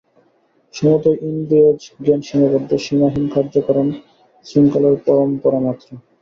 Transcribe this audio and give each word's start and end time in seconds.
সমুদয় 0.73 1.19
ইন্দ্রিয়জ 1.29 1.79
জ্ঞান 2.03 2.21
সীমাবদ্ধ, 2.27 2.71
সীমাহীন 2.85 3.25
কার্য-কারণ-শৃঙ্খলার 3.33 4.95
পরম্পরা 5.05 5.59
মাত্র। 5.65 5.87